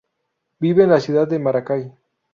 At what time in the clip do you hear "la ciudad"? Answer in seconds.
0.89-1.27